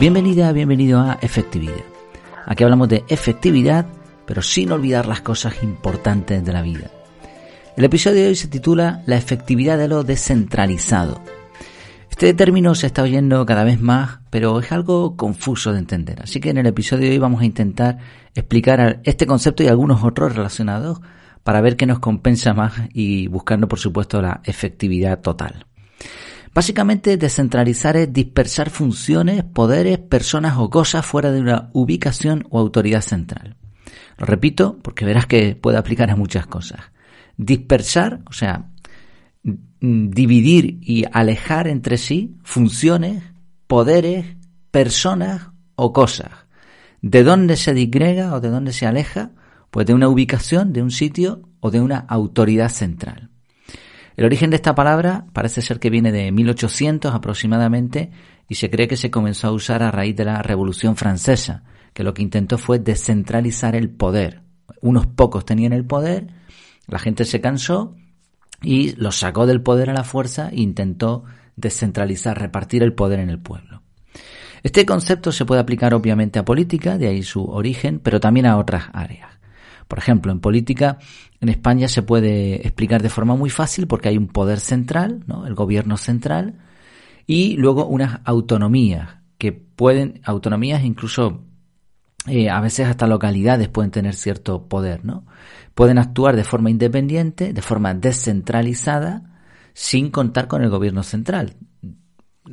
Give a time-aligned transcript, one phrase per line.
[0.00, 1.84] Bienvenida, bienvenido a Efectividad.
[2.46, 3.84] Aquí hablamos de efectividad,
[4.24, 6.90] pero sin olvidar las cosas importantes de la vida.
[7.76, 11.20] El episodio de hoy se titula La efectividad de lo descentralizado.
[12.08, 16.22] Este término se está oyendo cada vez más, pero es algo confuso de entender.
[16.22, 17.98] Así que en el episodio de hoy vamos a intentar
[18.34, 21.02] explicar este concepto y algunos otros relacionados
[21.44, 25.66] para ver qué nos compensa más y buscando, por supuesto, la efectividad total.
[26.52, 33.02] Básicamente, descentralizar es dispersar funciones, poderes, personas o cosas fuera de una ubicación o autoridad
[33.02, 33.56] central.
[34.18, 36.80] Lo repito porque verás que puede aplicar a muchas cosas.
[37.36, 38.70] Dispersar, o sea,
[39.42, 43.22] dividir y alejar entre sí funciones,
[43.66, 44.26] poderes,
[44.70, 46.30] personas o cosas.
[47.00, 49.30] ¿De dónde se disgrega o de dónde se aleja?
[49.70, 53.29] Pues de una ubicación, de un sitio o de una autoridad central.
[54.20, 58.10] El origen de esta palabra parece ser que viene de 1800 aproximadamente
[58.50, 61.62] y se cree que se comenzó a usar a raíz de la Revolución Francesa,
[61.94, 64.42] que lo que intentó fue descentralizar el poder.
[64.82, 66.26] Unos pocos tenían el poder,
[66.86, 67.96] la gente se cansó
[68.60, 71.24] y los sacó del poder a la fuerza e intentó
[71.56, 73.80] descentralizar, repartir el poder en el pueblo.
[74.62, 78.58] Este concepto se puede aplicar obviamente a política, de ahí su origen, pero también a
[78.58, 79.30] otras áreas.
[79.90, 80.98] Por ejemplo, en política
[81.40, 85.48] en España se puede explicar de forma muy fácil porque hay un poder central, ¿no?
[85.48, 86.60] el gobierno central,
[87.26, 91.42] y luego unas autonomías que pueden, autonomías incluso
[92.28, 95.26] eh, a veces hasta localidades pueden tener cierto poder, ¿no?
[95.74, 101.56] Pueden actuar de forma independiente, de forma descentralizada, sin contar con el gobierno central.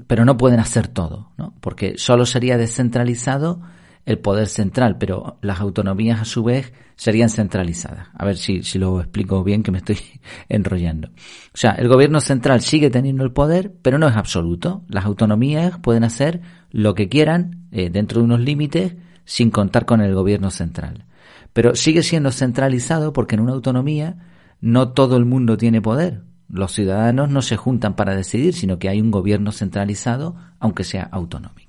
[0.07, 1.53] Pero no pueden hacer todo, ¿no?
[1.61, 3.61] Porque solo sería descentralizado
[4.07, 8.07] el poder central, pero las autonomías a su vez serían centralizadas.
[8.13, 9.97] A ver si, si lo explico bien que me estoy
[10.49, 11.09] enrollando.
[11.09, 14.85] O sea, el gobierno central sigue teniendo el poder, pero no es absoluto.
[14.87, 16.39] Las autonomías pueden hacer
[16.71, 21.03] lo que quieran eh, dentro de unos límites sin contar con el gobierno central.
[21.51, 24.15] Pero sigue siendo centralizado porque en una autonomía
[24.61, 26.23] no todo el mundo tiene poder.
[26.47, 31.09] Los ciudadanos no se juntan para decidir, sino que hay un gobierno centralizado, aunque sea
[31.11, 31.66] autonómico.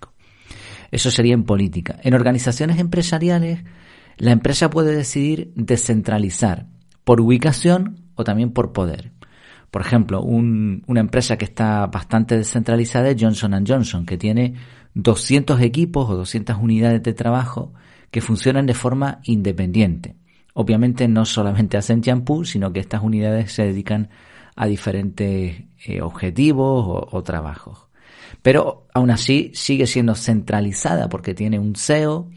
[0.91, 1.99] Eso sería en política.
[2.03, 3.61] En organizaciones empresariales,
[4.17, 6.67] la empresa puede decidir descentralizar
[7.05, 9.13] por ubicación o también por poder.
[9.71, 14.55] Por ejemplo, una empresa que está bastante descentralizada es Johnson Johnson, que tiene
[14.95, 17.75] 200 equipos o 200 unidades de trabajo
[18.11, 20.17] que funcionan de forma independiente.
[20.55, 24.09] Obviamente no solamente hacen champú, sino que estas unidades se dedican
[24.57, 27.88] a diferentes eh, objetivos o, o trabajos.
[28.43, 32.31] Pero aún así sigue siendo centralizada porque tiene un CEO,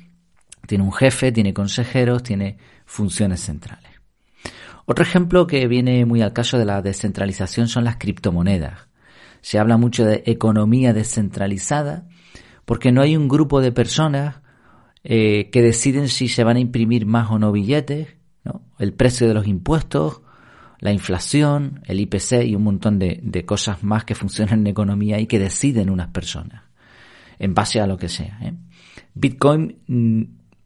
[0.67, 3.91] tiene un jefe, tiene consejeros, tiene funciones centrales.
[4.85, 8.89] Otro ejemplo que viene muy al caso de la descentralización son las criptomonedas.
[9.41, 12.07] Se habla mucho de economía descentralizada
[12.65, 14.41] porque no hay un grupo de personas
[15.03, 18.15] eh, que deciden si se van a imprimir más o no billetes,
[18.79, 20.21] el precio de los impuestos,
[20.81, 25.27] la inflación, el IPC y un montón de, cosas más que funcionan en economía y
[25.27, 26.63] que deciden unas personas
[27.37, 28.39] en base a lo que sea.
[28.41, 28.53] ¿eh?
[29.13, 30.23] Bitcoin, mm,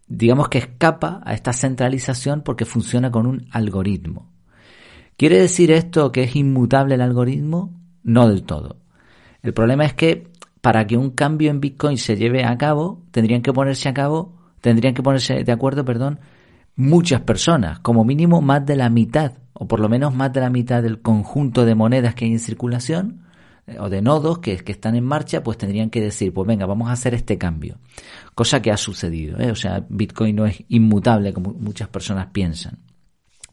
[0.07, 4.31] digamos que escapa a esta centralización porque funciona con un algoritmo.
[5.17, 7.73] ¿Quiere decir esto que es inmutable el algoritmo?
[8.03, 8.77] No del todo.
[9.43, 10.31] El problema es que
[10.61, 14.33] para que un cambio en Bitcoin se lleve a cabo, tendrían que ponerse a cabo,
[14.61, 16.19] tendrían que ponerse de acuerdo, perdón,
[16.75, 20.49] muchas personas, como mínimo más de la mitad o por lo menos más de la
[20.49, 23.25] mitad del conjunto de monedas que hay en circulación,
[23.67, 26.89] eh, o de nodos que, están en marcha, pues tendrían que decir, pues venga, vamos
[26.89, 27.77] a hacer este cambio.
[28.35, 29.51] Cosa que ha sucedido, ¿eh?
[29.51, 32.79] o sea, Bitcoin no es inmutable como muchas personas piensan.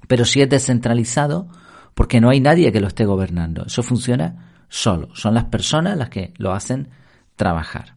[0.08, 1.48] Pero sí es descentralizado
[1.94, 3.64] porque no hay nadie que lo esté gobernando.
[3.66, 5.14] Eso funciona solo.
[5.14, 6.88] Son las personas las que lo hacen
[7.36, 7.94] trabajar.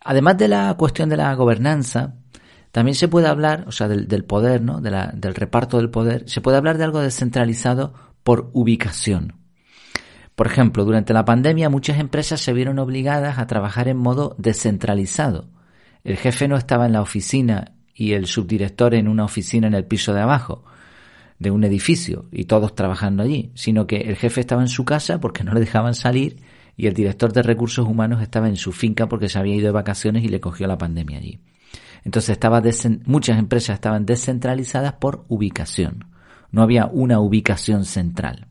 [0.00, 2.14] Además de la cuestión de la gobernanza,
[2.72, 4.80] también se puede hablar, o sea, del, poder, ¿no?
[4.80, 9.34] del reparto del poder, se puede hablar de algo descentralizado por ubicación.
[10.34, 15.48] Por ejemplo, durante la pandemia muchas empresas se vieron obligadas a trabajar en modo descentralizado.
[16.04, 19.84] El jefe no estaba en la oficina y el subdirector en una oficina en el
[19.84, 20.64] piso de abajo
[21.38, 25.20] de un edificio y todos trabajando allí, sino que el jefe estaba en su casa
[25.20, 26.36] porque no le dejaban salir
[26.76, 29.72] y el director de recursos humanos estaba en su finca porque se había ido de
[29.72, 31.40] vacaciones y le cogió la pandemia allí.
[32.08, 32.62] Entonces estaba
[33.04, 36.06] muchas empresas estaban descentralizadas por ubicación.
[36.50, 38.46] No había una ubicación central.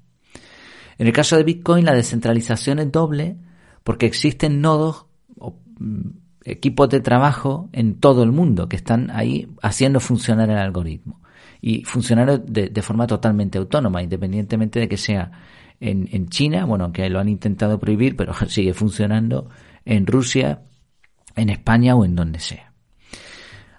[0.99, 3.35] En el caso de Bitcoin la descentralización es doble
[3.83, 5.07] porque existen nodos
[5.39, 6.09] o mm,
[6.43, 11.19] equipos de trabajo en todo el mundo que están ahí haciendo funcionar el algoritmo
[11.59, 15.31] y funcionar de, forma totalmente autónoma, independientemente de que sea
[15.79, 19.49] en, en China, bueno, que lo han intentado prohibir, pero sigue funcionando,
[19.83, 20.61] en Rusia,
[21.35, 22.66] en España o en donde sea.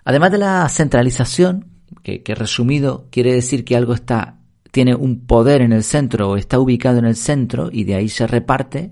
[0.08, 1.66] Además de la centralización,
[2.02, 4.38] que, resumido quiere decir que algo está
[4.70, 8.08] tiene un poder en el centro o está ubicado en el centro y de ahí
[8.08, 8.90] se reparte,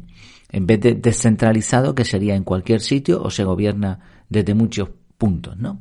[0.52, 3.98] en vez de descentralizado, que sería en cualquier sitio o se gobierna
[4.28, 5.80] desde muchos puntos, ¿no?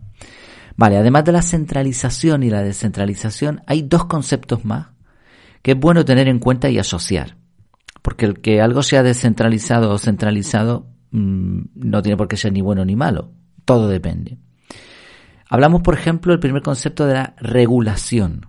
[0.78, 4.88] Vale, además de la centralización y la descentralización, hay dos conceptos más
[5.62, 7.36] que es bueno tener en cuenta y asociar.
[8.02, 12.62] Porque el que algo sea descentralizado o centralizado mm, no tiene por qué ser ni
[12.62, 13.34] bueno ni malo.
[13.66, 14.38] Todo depende.
[15.50, 18.47] Hablamos, por ejemplo, del primer concepto de la regulación.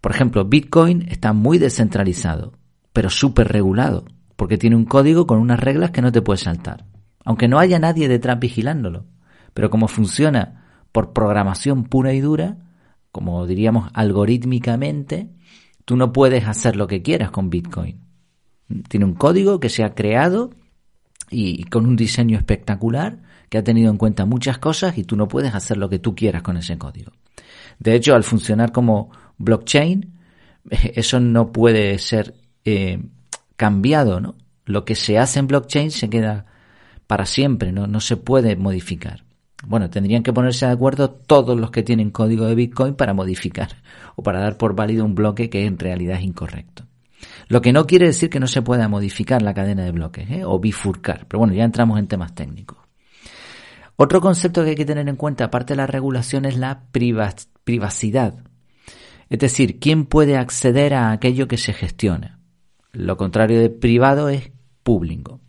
[0.00, 2.52] Por ejemplo, Bitcoin está muy descentralizado,
[2.92, 4.04] pero súper regulado,
[4.36, 6.84] porque tiene un código con unas reglas que no te puedes saltar.
[7.24, 9.06] Aunque no haya nadie detrás vigilándolo.
[9.54, 12.58] Pero como funciona por programación pura y dura,
[13.10, 15.30] como diríamos algorítmicamente,
[15.84, 18.00] tú no puedes hacer lo que quieras con Bitcoin.
[18.88, 20.50] Tiene un código que se ha creado
[21.30, 23.22] y con un diseño espectacular
[23.52, 26.14] que ha tenido en cuenta muchas cosas y tú no puedes hacer lo que tú
[26.14, 27.12] quieras con ese código.
[27.78, 30.10] De hecho, al funcionar como blockchain,
[30.70, 32.32] eso no puede ser
[32.64, 32.98] eh,
[33.56, 34.36] cambiado, ¿no?
[34.64, 36.46] Lo que se hace en blockchain se queda
[37.06, 37.86] para siempre, ¿no?
[37.86, 39.22] no se puede modificar.
[39.66, 43.76] Bueno, tendrían que ponerse de acuerdo todos los que tienen código de Bitcoin para modificar
[44.16, 46.86] o para dar por válido un bloque que en realidad es incorrecto.
[47.48, 50.42] Lo que no quiere decir que no se pueda modificar la cadena de bloques ¿eh?
[50.42, 52.81] o bifurcar, pero bueno, ya entramos en temas técnicos.
[54.02, 58.34] Otro concepto que hay que tener en cuenta, aparte de la regulación, es la privacidad.
[59.30, 62.40] Es decir, ¿quién puede acceder a aquello que se gestiona?
[62.90, 64.50] Lo contrario de privado es
[64.82, 65.40] público.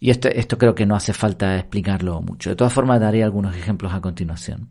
[0.00, 2.48] Y esto, creo que no hace falta explicarlo mucho.
[2.48, 4.70] De todas formas, daré algunos ejemplos a continuación.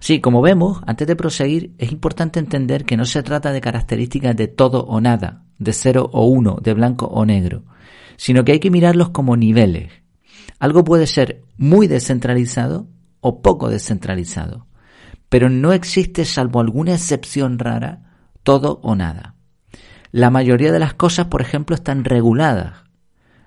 [0.00, 4.34] Sí, como vemos, antes de proseguir, es importante entender que no se trata de características
[4.34, 7.64] de todo o nada, de cero o uno, de blanco o negro,
[8.16, 10.05] sino que hay que mirarlos como niveles.
[10.58, 12.88] Algo puede ser muy descentralizado
[13.20, 14.66] o poco descentralizado,
[15.28, 18.02] pero no existe, salvo alguna excepción rara,
[18.42, 19.34] todo o nada.
[20.12, 22.86] La mayoría de las cosas, por ejemplo, están reguladas,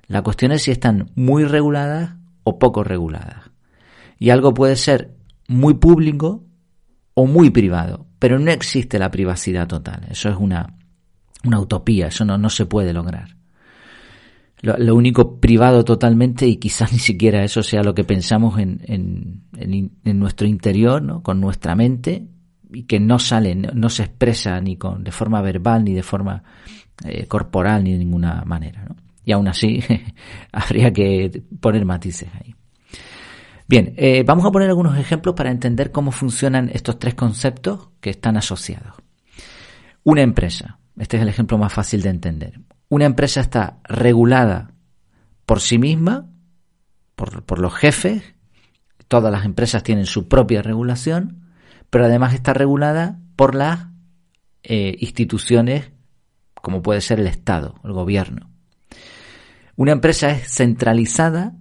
[0.10, 3.52] la cuestión es si están muy reguladas o poco reguladas.
[4.18, 5.16] Y algo puede ser
[5.48, 6.44] muy público
[7.14, 10.08] o muy privado, pero no existe la privacidad total.
[10.10, 10.76] Eso es una,
[11.46, 13.39] una utopía, eso no, no se puede lograr.
[14.62, 19.92] Lo, único privado totalmente, y quizás ni siquiera eso sea lo que pensamos en, en,
[20.04, 21.24] en, nuestro interior, ¿no?
[21.24, 22.28] con nuestra mente,
[22.72, 26.44] y que no sale, no, se expresa ni con, de forma verbal, ni de forma
[27.06, 28.86] eh, corporal, ni de ninguna manera.
[28.88, 28.96] ¿no?
[29.30, 29.80] y aún así
[30.52, 32.56] habría que poner matices ahí.
[33.68, 38.10] Bien, eh, vamos a poner algunos ejemplos para entender cómo funcionan estos tres conceptos que
[38.10, 38.96] están asociados.
[40.04, 42.60] Una empresa, este es el ejemplo más fácil de entender.
[42.90, 44.74] Una empresa está regulada
[45.46, 46.30] por sí misma,
[47.16, 48.24] por, los jefes,
[49.08, 51.52] todas las empresas tienen su propia regulación,
[51.90, 53.88] pero además está regulada por las
[54.64, 55.92] eh, instituciones
[56.62, 58.50] como puede ser el Estado, el gobierno.
[59.76, 61.56] Una empresa es centralizada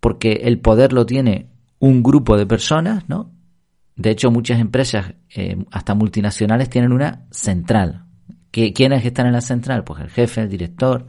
[0.00, 1.48] porque el poder lo tiene
[1.78, 3.32] un grupo de personas, ¿no?
[3.94, 8.01] De hecho, muchas empresas, eh, hasta multinacionales, tienen una central.
[8.52, 9.82] ¿Quiénes están en la central?
[9.82, 11.06] Pues el jefe, el director,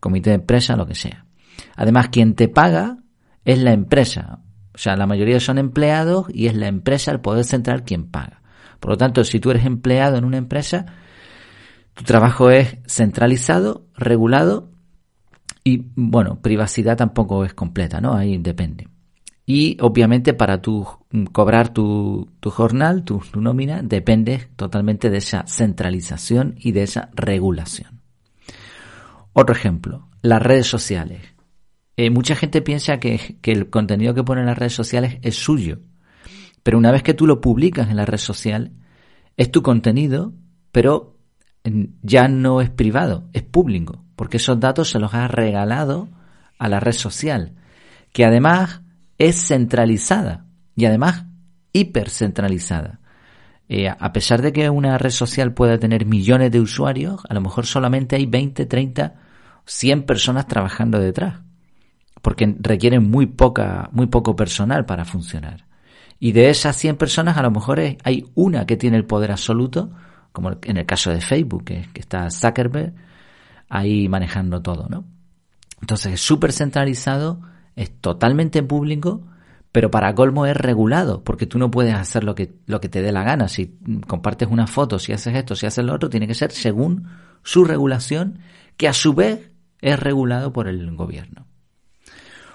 [0.00, 1.26] comité de empresa, lo que sea.
[1.76, 2.98] Además, quien te paga
[3.44, 4.40] es la empresa.
[4.74, 8.42] O sea, la mayoría son empleados y es la empresa, el poder central, quien paga.
[8.80, 10.86] Por lo tanto, si tú eres empleado en una empresa,
[11.94, 14.70] tu trabajo es centralizado, regulado
[15.64, 18.14] y bueno, privacidad tampoco es completa, ¿no?
[18.14, 18.88] Ahí depende.
[19.50, 25.46] Y obviamente para tu, mm, cobrar tu, tu jornal, tu, nómina, depende totalmente de esa
[25.46, 28.02] centralización y de esa regulación.
[29.32, 31.22] Otro ejemplo, las redes sociales.
[31.96, 35.36] Eh, mucha gente piensa que, que el contenido que pone en las redes sociales es
[35.36, 35.78] suyo,
[36.62, 38.72] pero una vez que tú lo publicas en la red social,
[39.38, 40.34] es tu contenido,
[40.72, 41.16] pero
[41.64, 46.08] mm, ya no es privado, es público porque esos datos se los ha regalado
[46.58, 47.54] a la red social,
[48.12, 48.82] que además
[49.18, 51.24] es centralizada y además
[51.72, 53.00] hipercentralizada.
[53.68, 57.40] Eh, a pesar de que una red social pueda tener millones de usuarios, a lo
[57.42, 59.14] mejor solamente hay 20, 30,
[59.66, 61.40] 100 personas trabajando detrás,
[62.22, 65.66] porque requieren muy poca, muy poco personal para funcionar.
[66.18, 69.90] Y de esas 100 personas, a lo mejor hay una que tiene el poder absoluto,
[70.32, 72.94] como en el caso de Facebook, que, que está Zuckerberg,
[73.68, 75.04] ahí manejando todo, ¿no?
[75.80, 77.40] Entonces es súper centralizado,
[77.78, 79.22] es totalmente público,
[79.70, 83.02] pero para colmo es regulado, porque tú no puedes hacer lo que, lo que te
[83.02, 83.46] dé la gana.
[83.46, 87.08] Si compartes una foto, si haces esto, si haces lo otro, tiene que ser según
[87.44, 88.40] su regulación,
[88.76, 91.46] que a su vez es regulado por el gobierno.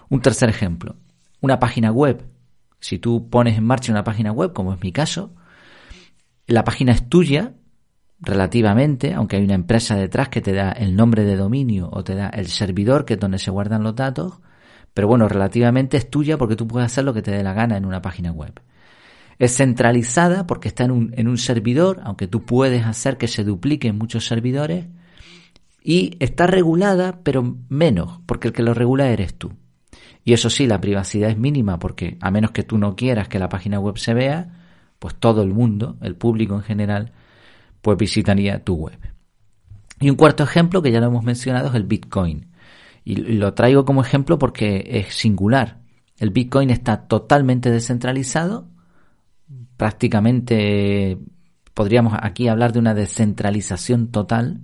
[0.10, 0.98] Un tercer ejemplo.
[1.39, 2.25] una página web.
[2.80, 5.34] Si tú pones en marcha una página web, como es mi caso,
[6.48, 7.53] la página es tuya,
[8.20, 12.15] relativamente, aunque hay una empresa detrás que te da el nombre de dominio o te
[12.15, 14.39] da el servidor, que es donde se guardan los datos,
[14.93, 17.77] pero bueno, relativamente es tuya porque tú puedes hacer lo que te dé la gana
[17.77, 18.59] en una página web.
[19.39, 23.43] Es centralizada porque está en un, en un servidor, aunque tú puedes hacer que se
[23.43, 24.85] dupliquen muchos servidores,
[25.83, 29.51] y está regulada, pero menos, porque el que lo regula eres tú.
[30.23, 33.39] Y eso sí, la privacidad es mínima, porque a menos que tú no quieras que
[33.39, 34.47] la página web se vea,
[35.00, 37.12] pues todo el mundo, el público en general,
[37.81, 38.97] pues visitaría tu web.
[40.00, 42.47] Y un cuarto ejemplo que ya lo hemos mencionado es el Bitcoin.
[43.03, 45.81] Y lo traigo como ejemplo porque es singular.
[46.17, 48.69] El Bitcoin está totalmente descentralizado,
[49.77, 51.17] prácticamente
[51.74, 54.62] podríamos aquí hablar de una descentralización total.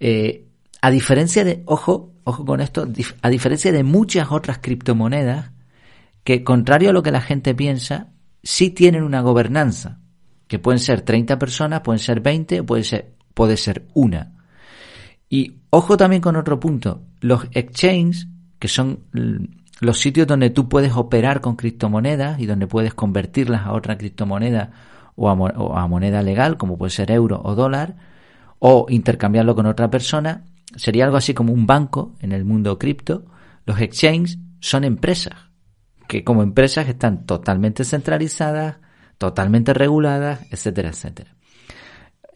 [0.00, 0.48] Eh,
[0.82, 2.86] a diferencia de, ojo, ojo con esto,
[3.22, 5.52] a diferencia de muchas otras criptomonedas
[6.24, 8.12] que, contrario a lo que la gente piensa,
[8.42, 10.00] sí tienen una gobernanza
[10.46, 14.33] que pueden ser 30 personas, pueden ser 20, puede ser, puede ser una.
[15.28, 18.28] Y ojo también con otro punto, los exchanges,
[18.58, 19.00] que son
[19.80, 24.70] los sitios donde tú puedes operar con criptomonedas y donde puedes convertirlas a otra criptomoneda
[25.16, 27.96] o a, moneda legal, como puede ser euro o dólar,
[28.58, 30.44] o intercambiarlo con otra persona,
[30.76, 33.24] sería algo así como un banco en el mundo cripto.
[33.64, 35.34] Los exchanges son empresas,
[36.08, 38.76] que como empresas están totalmente centralizadas,
[39.18, 41.34] totalmente reguladas, etcétera, etcétera.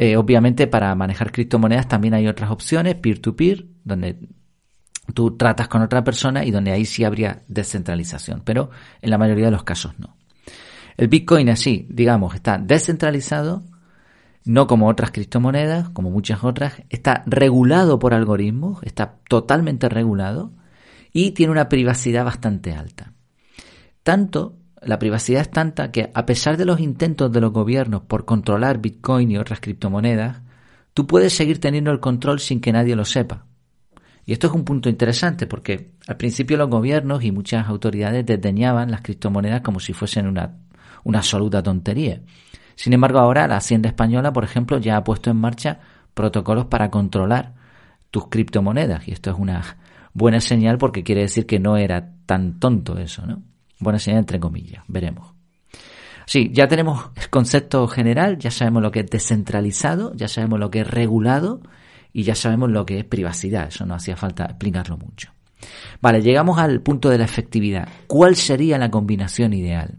[0.01, 4.17] Eh, obviamente para manejar criptomonedas también hay otras opciones, peer-to-peer, donde
[5.13, 8.71] tú tratas con otra persona y donde ahí sí habría descentralización, pero
[9.03, 10.17] en la mayoría de los casos no.
[10.97, 13.65] El Bitcoin así, digamos, está descentralizado,
[14.45, 20.53] no como otras criptomonedas, como muchas otras, está regulado por algoritmos, está totalmente regulado
[21.13, 23.15] y tiene una privacidad bastante alta.
[24.05, 28.25] Tanto la privacidad es tanta que a pesar de los intentos de los gobiernos por
[28.25, 30.43] controlar Bitcoin y otras criptomonedas,
[30.95, 33.47] tú puedes seguir teniendo el control sin que nadie lo sepa.
[34.25, 38.91] Y esto es un punto interesante porque al principio los gobiernos y muchas autoridades desdeñaban
[38.91, 40.57] las criptomonedas como si fuesen una,
[41.03, 42.21] una absoluta tontería.
[42.75, 45.81] Sin embargo, ahora la Hacienda Española, por ejemplo, ya ha puesto en marcha
[46.15, 47.55] protocolos para controlar
[48.11, 49.09] tus criptomonedas.
[49.09, 49.63] Y esto es una
[50.13, 53.43] buena señal porque quiere decir que no era tan tonto eso, ¿no?
[53.81, 55.35] Buena señal entre comillas, veremos.
[56.27, 60.71] Sí, ya tenemos el concepto general, ya sabemos lo que es descentralizado, ya sabemos lo
[60.71, 61.63] que es regulado
[62.13, 63.69] y ya sabemos lo que es privacidad.
[63.69, 65.33] Eso no hacía falta explicarlo mucho.
[66.03, 67.89] Vale, llegamos al punto de la efectividad.
[68.07, 69.99] ¿Cuál sería la combinación ideal?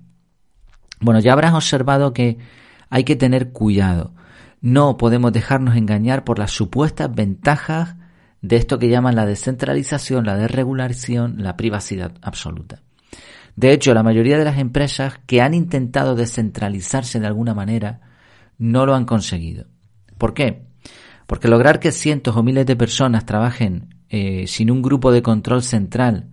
[1.00, 2.38] Bueno, ya habrás observado que
[2.90, 4.14] hay que tener cuidado.
[4.62, 7.96] No podemos dejarnos engañar por las supuestas ventajas
[8.42, 12.84] de esto que llaman la descentralización, la desregulación, la privacidad absoluta.
[13.56, 18.02] De hecho, la mayoría de las empresas que han intentado descentralizarse de alguna manera
[18.58, 19.66] no lo han conseguido.
[20.18, 20.68] ¿Por qué?
[21.28, 25.64] Porque lograr que cientos o miles de personas trabajen eh, sin un grupo de control
[25.64, 26.30] central,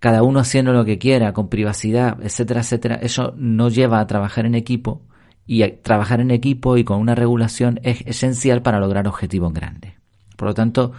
[0.00, 4.46] cada uno haciendo lo que quiera, con privacidad, etcétera, etcétera, eso no lleva a trabajar
[4.46, 5.02] en equipo
[5.46, 9.94] y trabajar en equipo y con una regulación es esencial para lograr objetivos grandes.
[10.36, 10.92] Por lo tanto,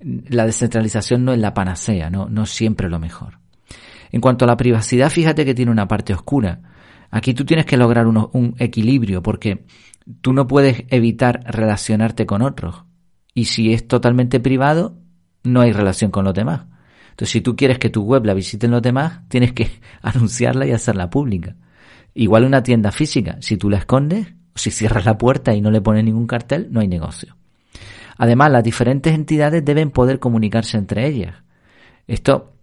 [0.00, 3.38] la descentralización no es la panacea, no, no siempre lo mejor.
[4.12, 6.60] En cuanto a la privacidad, fíjate que tiene una parte oscura.
[7.10, 9.64] Aquí tú tienes que lograr un, equilibrio porque
[10.20, 12.84] tú no puedes evitar relacionarte con otros.
[13.34, 14.98] Y si es totalmente privado,
[15.44, 16.66] no hay relación con los demás.
[17.10, 19.70] Entonces, si tú quieres que tu web la visiten los demás, tienes que
[20.02, 21.56] anunciarla y hacerla pública.
[22.14, 25.80] Igual una tienda física, si tú la escondes, si cierras la puerta y no le
[25.80, 27.36] pones ningún cartel, no hay negocio.
[28.16, 31.36] Además, las diferentes entidades deben poder comunicarse entre ellas.
[32.08, 32.57] Esto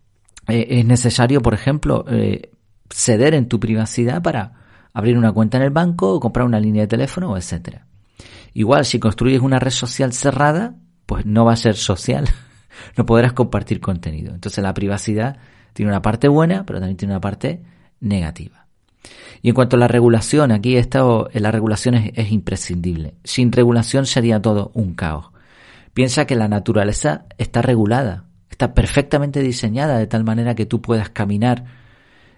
[0.47, 2.51] eh, es necesario, por ejemplo, eh,
[2.89, 4.53] ceder en tu privacidad para
[4.93, 7.85] abrir una cuenta en el banco o comprar una línea de teléfono, etcétera.
[8.53, 10.75] Igual, si construyes una red social cerrada,
[11.05, 12.25] pues no va a ser social,
[12.97, 14.33] no podrás compartir contenido.
[14.33, 15.37] Entonces la privacidad
[15.73, 17.63] tiene una parte buena, pero también tiene una parte
[17.99, 18.65] negativa.
[19.41, 23.15] Y en cuanto a la regulación, aquí esto, la regulación es imprescindible.
[23.23, 25.27] Sin regulación sería todo un caos.
[25.93, 28.24] Piensa que la naturaleza está regulada,
[28.55, 31.65] Está perfectamente diseñada de tal manera que tú puedas caminar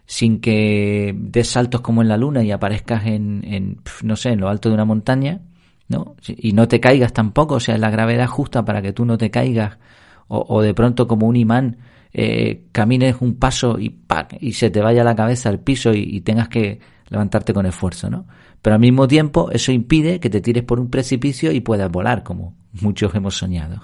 [0.08, 4.50] sin que des saltos como en la luna y aparezcas en, no sé, en lo
[4.50, 5.42] alto de una montaña,
[5.90, 6.16] ¿no?
[6.26, 9.30] Y no te caigas tampoco, o sea, la gravedad justa para que tú no te
[9.30, 9.78] caigas
[10.28, 11.78] o, de pronto como un imán
[12.12, 13.96] eh, camines un paso y,
[14.40, 18.10] y se te vaya la cabeza al piso y, y, tengas que levantarte con esfuerzo,
[18.10, 18.26] ¿no?
[18.64, 22.24] Pero al mismo tiempo eso impide que te tires por un precipicio y puedas volar,
[22.24, 23.82] como muchos hemos soñado.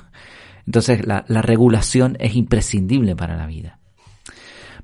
[0.66, 3.80] Entonces la, regulación es imprescindible para la vida.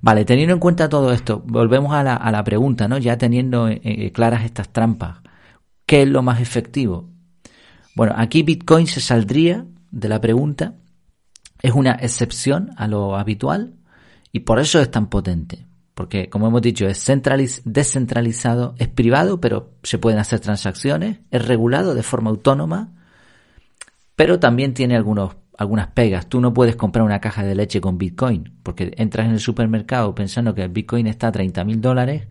[0.02, 2.98] Vale, teniendo en cuenta todo esto, volvemos a la, a la pregunta, ¿no?
[2.98, 5.18] Ya teniendo eh, eh, claras estas trampas,
[5.86, 7.10] ¿qué es lo más efectivo?
[7.96, 10.76] Bueno, aquí Bitcoin se saldría de la pregunta,
[11.62, 13.76] es una excepción a lo habitual
[14.32, 15.66] y por eso es tan potente.
[15.94, 17.06] Porque, como hemos dicho, es
[17.66, 22.94] descentralizado, es privado, pero se pueden hacer transacciones, es regulado de forma autónoma,
[24.16, 26.28] pero también tiene algunos algunas pegas.
[26.28, 30.16] Tú no puedes comprar una caja de leche con Bitcoin, porque entras en el supermercado
[30.16, 32.28] pensando que el Bitcoin está a 30 mil dólares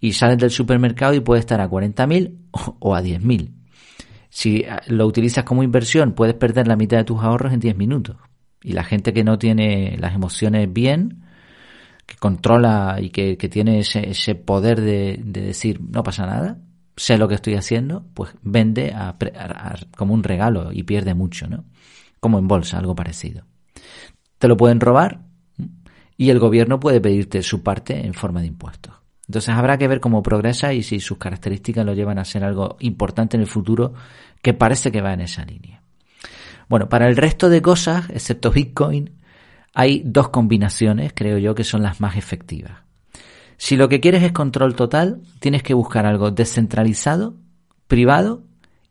[0.00, 2.38] y sales del supermercado y puede estar a 40 mil
[2.80, 3.54] o a 10 mil.
[4.30, 7.76] Si ah, lo utilizas como inversión, puedes perder la mitad de tus ahorros en 10
[7.76, 8.16] minutos.
[8.64, 11.22] Y la gente que no tiene las emociones bien,
[12.04, 16.58] que controla y que, tiene ese, poder de, decir no pasa nada,
[16.96, 18.92] sé lo que estoy haciendo, pues vende
[19.96, 21.64] como un regalo y pierde mucho, ¿no?
[22.20, 23.44] Como en bolsa, algo parecido.
[24.38, 25.22] Te lo pueden robar
[26.16, 28.94] y el gobierno puede pedirte su parte en forma de impuestos.
[29.26, 32.76] Entonces habrá que ver cómo progresa y si sus características lo llevan a ser algo
[32.80, 33.94] importante en el futuro
[34.42, 35.82] que parece que va en esa línea.
[36.68, 39.10] Bueno, para el resto de cosas, excepto Bitcoin,
[39.72, 42.82] hay dos combinaciones, creo yo, que son las más efectivas.
[43.56, 47.36] Si lo que quieres es control total, tienes que buscar algo descentralizado,
[47.86, 48.42] privado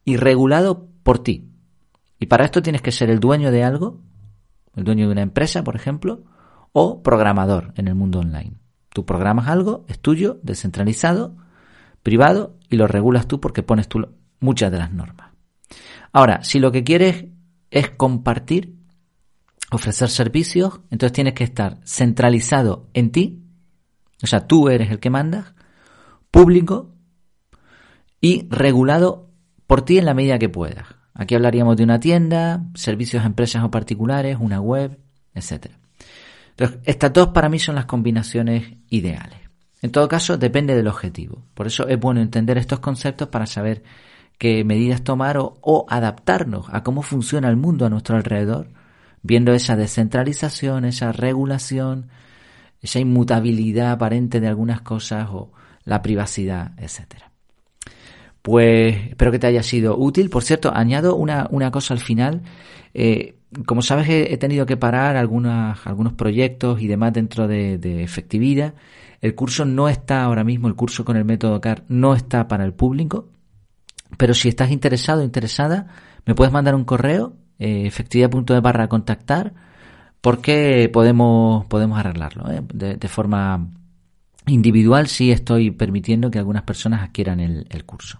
[0.06, 1.49] y regulado por ti.
[2.20, 4.02] Y para esto tienes que ser el dueño de algo,
[4.76, 6.24] el dueño de una empresa, por ejemplo,
[6.74, 8.58] o programador en el mundo online.
[8.90, 11.38] Tú programas algo, es tuyo, descentralizado,
[12.04, 14.08] privado, y lo regulas tú porque pones tú
[14.40, 15.32] muchas de las normas.
[16.12, 17.26] Ahora, si lo que quieres
[17.72, 18.76] es compartir,
[19.72, 23.44] ofrecer servicios, entonces tienes que estar centralizado en ti,
[24.22, 25.54] o sea, tú eres el que mandas,
[26.32, 26.96] público
[28.20, 29.32] y regulado
[29.68, 30.99] por ti en la medida que puedas.
[31.20, 34.98] Aquí hablaríamos de una tienda, servicios a empresas o particulares, una web,
[35.36, 35.66] etc.
[36.52, 39.38] Entonces, estas dos para mí son las combinaciones ideales.
[39.82, 41.44] En todo caso, depende del objetivo.
[41.56, 43.84] Por eso es bueno entender estos conceptos para saber
[44.38, 48.70] qué medidas tomar o, adaptarnos a cómo funciona el mundo a nuestro alrededor,
[49.22, 52.08] viendo esa descentralización, esa regulación,
[52.80, 55.52] esa inmutabilidad aparente de algunas cosas o
[55.84, 57.29] la privacidad, etcétera.
[58.42, 60.30] Pues espero que te haya sido útil.
[60.30, 62.44] Por cierto, añado una, una cosa al final.
[62.94, 68.76] Eh, como sabes, he, tenido que parar algunas, algunos proyectos y demás dentro de, efectividad.
[69.22, 72.64] El curso no está ahora mismo, el curso con el método CAR no está para
[72.64, 73.30] el público.
[74.18, 75.88] Pero si estás interesado o interesada,
[76.26, 79.54] me puedes mandar un correo, eh, efectividad.de barra contactar,
[80.22, 83.68] porque podemos, podemos arreglarlo eh, de, forma
[84.46, 85.08] individual.
[85.08, 88.20] Sí estoy permitiendo que algunas personas adquieran el curso.